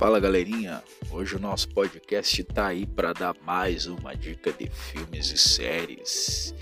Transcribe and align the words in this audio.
Fala 0.00 0.18
galerinha, 0.18 0.82
hoje 1.10 1.36
o 1.36 1.38
nosso 1.38 1.68
podcast 1.74 2.42
tá 2.44 2.68
aí 2.68 2.86
para 2.86 3.12
dar 3.12 3.36
mais 3.42 3.84
uma 3.84 4.16
dica 4.16 4.50
de 4.50 4.66
filmes 4.70 5.30
e 5.30 5.36
séries. 5.36 6.54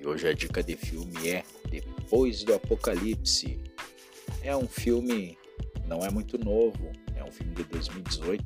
E 0.00 0.04
hoje 0.04 0.26
a 0.26 0.32
dica 0.32 0.60
de 0.60 0.74
filme 0.74 1.28
é 1.28 1.44
Depois 1.70 2.42
do 2.42 2.52
Apocalipse. 2.52 3.60
É 4.42 4.56
um 4.56 4.66
filme, 4.66 5.38
não 5.86 6.00
é 6.00 6.10
muito 6.10 6.36
novo, 6.36 6.90
é 7.14 7.22
um 7.22 7.30
filme 7.30 7.54
de 7.54 7.62
2018. 7.62 8.44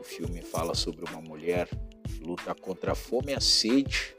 O 0.00 0.02
filme 0.02 0.40
fala 0.40 0.74
sobre 0.74 1.04
uma 1.04 1.20
mulher 1.20 1.68
luta 2.22 2.54
contra 2.54 2.92
a 2.92 2.94
fome 2.94 3.32
e 3.32 3.34
a 3.34 3.40
sede 3.40 4.16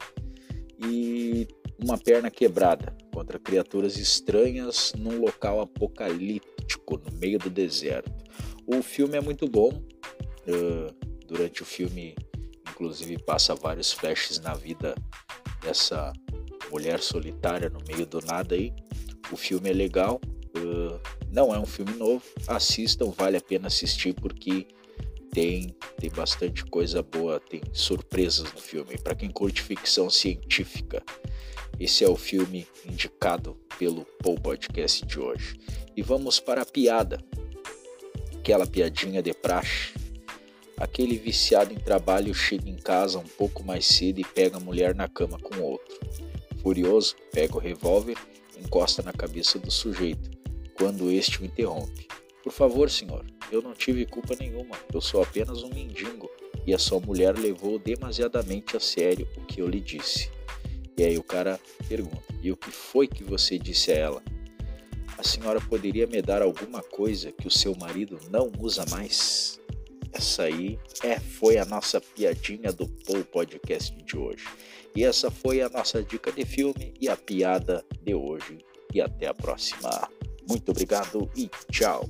e 0.78 1.48
uma 1.82 1.98
perna 1.98 2.30
quebrada 2.30 2.96
criaturas 3.38 3.96
estranhas 3.96 4.92
num 4.96 5.18
local 5.18 5.60
apocalíptico 5.60 6.98
no 6.98 7.18
meio 7.18 7.38
do 7.38 7.50
deserto. 7.50 8.12
O 8.66 8.82
filme 8.82 9.16
é 9.16 9.20
muito 9.20 9.48
bom. 9.48 9.68
Uh, 9.68 10.94
durante 11.26 11.62
o 11.62 11.64
filme, 11.64 12.14
inclusive, 12.70 13.18
passa 13.24 13.54
vários 13.54 13.92
flashes 13.92 14.40
na 14.40 14.54
vida 14.54 14.94
dessa 15.62 16.12
mulher 16.70 17.00
solitária 17.00 17.68
no 17.68 17.80
meio 17.88 18.06
do 18.06 18.20
nada 18.20 18.54
aí. 18.54 18.72
O 19.32 19.36
filme 19.36 19.70
é 19.70 19.72
legal. 19.72 20.20
Uh, 20.56 21.00
não 21.32 21.54
é 21.54 21.58
um 21.58 21.66
filme 21.66 21.92
novo. 21.94 22.24
Assistam, 22.46 23.10
vale 23.10 23.36
a 23.36 23.40
pena 23.40 23.66
assistir 23.66 24.14
porque 24.14 24.66
tem, 25.36 25.76
tem 25.98 26.08
bastante 26.08 26.64
coisa 26.64 27.02
boa, 27.02 27.38
tem 27.38 27.60
surpresas 27.70 28.50
no 28.54 28.58
filme. 28.58 28.96
Para 28.96 29.14
quem 29.14 29.30
curte 29.30 29.60
ficção 29.60 30.08
científica, 30.08 31.02
esse 31.78 32.02
é 32.02 32.08
o 32.08 32.16
filme 32.16 32.66
indicado 32.86 33.54
pelo 33.78 34.06
Paul 34.22 34.40
Podcast 34.40 35.04
de 35.04 35.20
hoje. 35.20 35.60
E 35.94 36.00
vamos 36.00 36.40
para 36.40 36.62
a 36.62 36.64
piada 36.64 37.22
aquela 38.38 38.66
piadinha 38.66 39.22
de 39.22 39.34
praxe. 39.34 39.92
Aquele 40.78 41.18
viciado 41.18 41.70
em 41.70 41.78
trabalho 41.78 42.32
chega 42.32 42.70
em 42.70 42.76
casa 42.76 43.18
um 43.18 43.28
pouco 43.28 43.62
mais 43.62 43.84
cedo 43.84 44.18
e 44.18 44.24
pega 44.24 44.56
a 44.56 44.60
mulher 44.60 44.94
na 44.94 45.06
cama 45.06 45.38
com 45.38 45.60
outro. 45.60 46.00
Furioso, 46.62 47.14
pega 47.30 47.54
o 47.54 47.60
revólver 47.60 48.16
e 48.56 48.60
encosta 48.60 49.02
na 49.02 49.12
cabeça 49.12 49.58
do 49.58 49.70
sujeito, 49.70 50.30
quando 50.72 51.10
este 51.10 51.42
o 51.42 51.44
interrompe. 51.44 52.08
Por 52.42 52.52
favor, 52.52 52.88
senhor, 52.88 53.26
eu 53.50 53.62
não 53.62 53.74
tive 53.74 54.06
culpa 54.06 54.34
nenhuma, 54.38 54.76
eu 54.92 55.00
sou 55.00 55.22
apenas 55.22 55.62
um 55.62 55.68
mendigo 55.68 56.30
e 56.66 56.74
a 56.74 56.78
sua 56.78 57.00
mulher 57.00 57.38
levou 57.38 57.78
demasiadamente 57.78 58.76
a 58.76 58.80
sério 58.80 59.28
o 59.36 59.40
que 59.42 59.60
eu 59.60 59.68
lhe 59.68 59.80
disse. 59.80 60.30
E 60.98 61.04
aí 61.04 61.16
o 61.16 61.22
cara 61.22 61.60
pergunta: 61.88 62.22
E 62.42 62.50
o 62.50 62.56
que 62.56 62.70
foi 62.70 63.06
que 63.06 63.22
você 63.22 63.58
disse 63.58 63.92
a 63.92 63.96
ela? 63.96 64.22
A 65.16 65.22
senhora 65.22 65.60
poderia 65.60 66.06
me 66.06 66.20
dar 66.20 66.42
alguma 66.42 66.82
coisa 66.82 67.32
que 67.32 67.46
o 67.46 67.50
seu 67.50 67.74
marido 67.76 68.18
não 68.30 68.50
usa 68.58 68.84
mais? 68.90 69.60
Essa 70.12 70.44
aí 70.44 70.78
é, 71.02 71.20
foi 71.20 71.58
a 71.58 71.64
nossa 71.64 72.00
piadinha 72.00 72.72
do 72.72 72.88
Paul 73.06 73.24
Podcast 73.24 73.94
de 74.02 74.16
hoje. 74.16 74.46
E 74.94 75.04
essa 75.04 75.30
foi 75.30 75.60
a 75.60 75.68
nossa 75.68 76.02
dica 76.02 76.32
de 76.32 76.44
filme 76.44 76.94
e 76.98 77.08
a 77.08 77.16
piada 77.16 77.84
de 78.02 78.14
hoje. 78.14 78.58
E 78.94 79.00
até 79.00 79.26
a 79.26 79.34
próxima. 79.34 80.08
Muito 80.48 80.70
obrigado 80.70 81.30
e 81.36 81.50
tchau. 81.70 82.08